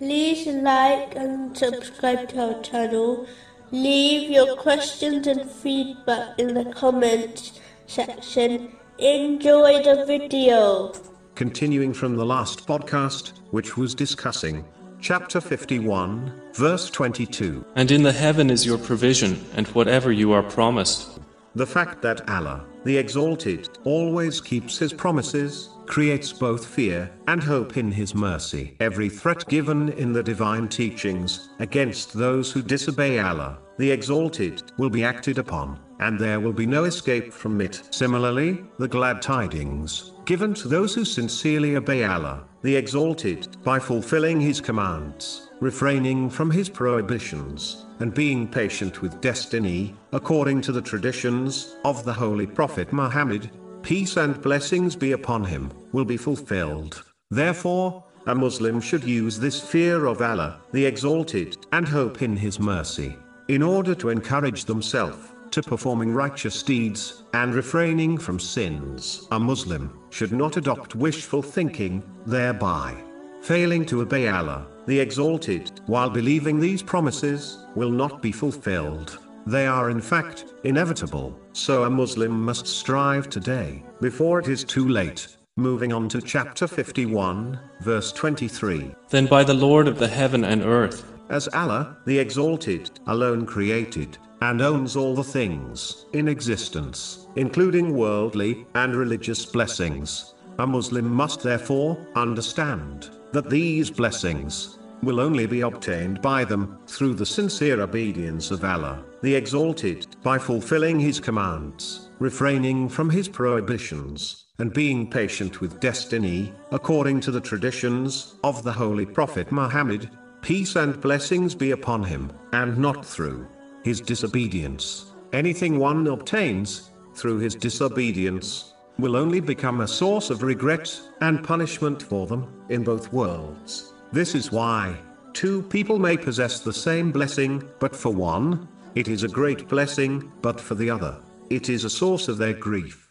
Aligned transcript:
like 0.00 1.14
and 1.16 1.56
subscribe 1.56 2.28
to 2.30 2.54
our 2.54 2.62
channel. 2.62 3.26
Leave 3.70 4.30
your 4.30 4.56
questions 4.56 5.26
and 5.26 5.50
feedback 5.50 6.38
in 6.38 6.54
the 6.54 6.64
comments 6.72 7.60
section. 7.86 8.76
Enjoy 8.98 9.82
the 9.82 10.04
video. 10.06 10.92
Continuing 11.34 11.92
from 11.92 12.16
the 12.16 12.24
last 12.24 12.66
podcast, 12.66 13.32
which 13.50 13.76
was 13.76 13.94
discussing 13.94 14.64
chapter 15.00 15.40
51, 15.40 16.32
verse 16.54 16.88
22. 16.90 17.64
And 17.74 17.90
in 17.90 18.02
the 18.02 18.12
heaven 18.12 18.50
is 18.50 18.64
your 18.64 18.78
provision, 18.78 19.44
and 19.54 19.66
whatever 19.68 20.10
you 20.12 20.32
are 20.32 20.42
promised. 20.42 21.13
The 21.56 21.66
fact 21.66 22.02
that 22.02 22.28
Allah, 22.28 22.64
the 22.84 22.96
Exalted, 22.96 23.68
always 23.84 24.40
keeps 24.40 24.76
His 24.76 24.92
promises, 24.92 25.70
creates 25.86 26.32
both 26.32 26.66
fear 26.66 27.10
and 27.28 27.42
hope 27.42 27.76
in 27.76 27.92
His 27.92 28.12
mercy. 28.14 28.76
Every 28.80 29.08
threat 29.08 29.46
given 29.46 29.90
in 29.90 30.12
the 30.12 30.22
divine 30.22 30.66
teachings 30.66 31.50
against 31.60 32.12
those 32.12 32.50
who 32.50 32.60
disobey 32.60 33.20
Allah, 33.20 33.58
the 33.78 33.90
Exalted, 33.90 34.62
will 34.78 34.90
be 34.90 35.04
acted 35.04 35.38
upon, 35.38 35.78
and 36.00 36.18
there 36.18 36.40
will 36.40 36.52
be 36.52 36.66
no 36.66 36.84
escape 36.84 37.32
from 37.32 37.60
it. 37.60 37.82
Similarly, 37.90 38.64
the 38.78 38.88
glad 38.88 39.22
tidings 39.22 40.12
given 40.24 40.54
to 40.54 40.68
those 40.68 40.94
who 40.94 41.04
sincerely 41.04 41.76
obey 41.76 42.04
Allah, 42.04 42.44
the 42.62 42.74
Exalted, 42.74 43.62
by 43.62 43.78
fulfilling 43.78 44.40
His 44.40 44.60
commands, 44.60 45.43
refraining 45.60 46.28
from 46.28 46.50
His 46.50 46.68
prohibitions, 46.68 47.86
and 48.00 48.12
being 48.12 48.48
patient 48.48 49.02
with 49.02 49.20
destiny, 49.20 49.94
according 50.12 50.60
to 50.62 50.72
the 50.72 50.82
traditions 50.82 51.76
of 51.84 52.04
the 52.04 52.12
Holy 52.12 52.46
Prophet 52.46 52.92
Muhammad, 52.92 53.50
peace 53.82 54.16
and 54.16 54.40
blessings 54.40 54.96
be 54.96 55.12
upon 55.12 55.44
him, 55.44 55.70
will 55.92 56.04
be 56.04 56.16
fulfilled. 56.16 57.04
Therefore, 57.30 58.04
a 58.26 58.34
Muslim 58.34 58.80
should 58.80 59.04
use 59.04 59.38
this 59.38 59.60
fear 59.60 60.06
of 60.06 60.22
Allah, 60.22 60.60
the 60.72 60.86
Exalted, 60.86 61.56
and 61.72 61.86
hope 61.86 62.22
in 62.22 62.36
His 62.36 62.58
mercy, 62.58 63.16
in 63.48 63.62
order 63.62 63.94
to 63.96 64.08
encourage 64.08 64.64
themselves 64.64 65.28
to 65.50 65.62
performing 65.62 66.12
righteous 66.12 66.62
deeds, 66.64 67.22
and 67.32 67.54
refraining 67.54 68.18
from 68.18 68.40
sins. 68.40 69.28
A 69.30 69.38
Muslim 69.38 70.00
should 70.10 70.32
not 70.32 70.56
adopt 70.56 70.96
wishful 70.96 71.42
thinking, 71.42 72.02
thereby 72.26 72.96
failing 73.44 73.84
to 73.84 74.00
obey 74.00 74.26
Allah, 74.26 74.66
the 74.86 74.98
Exalted, 74.98 75.82
while 75.84 76.08
believing 76.08 76.58
these 76.58 76.82
promises 76.82 77.58
will 77.74 77.90
not 77.90 78.22
be 78.22 78.32
fulfilled. 78.32 79.18
They 79.46 79.66
are 79.66 79.90
in 79.90 80.00
fact 80.00 80.46
inevitable, 80.64 81.38
so 81.52 81.84
a 81.84 81.90
Muslim 81.90 82.42
must 82.42 82.66
strive 82.66 83.28
today, 83.28 83.82
before 84.00 84.38
it 84.38 84.48
is 84.48 84.64
too 84.64 84.88
late. 84.88 85.36
Moving 85.58 85.92
on 85.92 86.08
to 86.08 86.22
chapter 86.22 86.66
51, 86.66 87.60
verse 87.80 88.12
23. 88.12 88.94
Then 89.10 89.26
by 89.26 89.44
the 89.44 89.52
Lord 89.52 89.88
of 89.88 89.98
the 89.98 90.08
heaven 90.08 90.44
and 90.44 90.62
earth, 90.62 91.04
As 91.28 91.46
Allah, 91.48 91.98
the 92.06 92.18
Exalted, 92.18 92.98
alone 93.08 93.44
created, 93.44 94.16
and 94.40 94.62
owns 94.62 94.96
all 94.96 95.14
the 95.14 95.22
things 95.22 96.06
in 96.14 96.28
existence, 96.28 97.26
including 97.36 97.94
worldly 97.94 98.66
and 98.74 98.96
religious 98.96 99.44
blessings, 99.44 100.32
a 100.58 100.66
Muslim 100.66 101.12
must 101.12 101.42
therefore 101.42 101.98
understand 102.14 103.10
that 103.34 103.50
these 103.50 103.90
blessings 103.90 104.78
will 105.02 105.20
only 105.20 105.44
be 105.44 105.60
obtained 105.62 106.22
by 106.22 106.44
them 106.44 106.78
through 106.86 107.14
the 107.14 107.26
sincere 107.26 107.80
obedience 107.80 108.52
of 108.52 108.64
Allah, 108.64 109.04
the 109.22 109.34
Exalted, 109.34 110.06
by 110.22 110.38
fulfilling 110.38 111.00
His 111.00 111.18
commands, 111.18 112.10
refraining 112.20 112.88
from 112.88 113.10
His 113.10 113.28
prohibitions, 113.28 114.44
and 114.58 114.72
being 114.72 115.10
patient 115.10 115.60
with 115.60 115.80
destiny, 115.80 116.52
according 116.70 117.18
to 117.20 117.32
the 117.32 117.40
traditions 117.40 118.36
of 118.44 118.62
the 118.62 118.72
Holy 118.72 119.04
Prophet 119.04 119.50
Muhammad, 119.50 120.08
peace 120.40 120.76
and 120.76 121.00
blessings 121.00 121.56
be 121.56 121.72
upon 121.72 122.04
him, 122.04 122.30
and 122.52 122.78
not 122.78 123.04
through 123.04 123.48
his 123.82 124.00
disobedience. 124.00 125.12
Anything 125.32 125.78
one 125.78 126.06
obtains 126.06 126.92
through 127.16 127.38
his 127.38 127.56
disobedience 127.56 128.73
will 128.98 129.16
only 129.16 129.40
become 129.40 129.80
a 129.80 129.88
source 129.88 130.30
of 130.30 130.42
regret 130.42 131.00
and 131.20 131.42
punishment 131.42 132.02
for 132.02 132.26
them 132.26 132.64
in 132.68 132.84
both 132.84 133.12
worlds. 133.12 133.92
This 134.12 134.34
is 134.34 134.52
why 134.52 134.96
two 135.32 135.62
people 135.62 135.98
may 135.98 136.16
possess 136.16 136.60
the 136.60 136.72
same 136.72 137.10
blessing, 137.10 137.62
but 137.80 137.96
for 137.96 138.12
one, 138.12 138.68
it 138.94 139.08
is 139.08 139.24
a 139.24 139.28
great 139.28 139.68
blessing, 139.68 140.32
but 140.40 140.60
for 140.60 140.76
the 140.76 140.88
other, 140.88 141.16
it 141.50 141.68
is 141.68 141.84
a 141.84 141.90
source 141.90 142.28
of 142.28 142.38
their 142.38 142.52
grief. 142.52 143.03